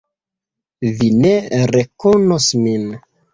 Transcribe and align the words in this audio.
Vi 1.01 1.09
ne 1.17 1.33
rekonos 1.75 2.49
min. 2.65 2.89